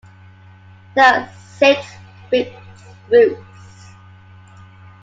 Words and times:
There 0.95 1.05
are 1.05 1.29
six 1.59 1.85
fixed-routes. 2.31 3.91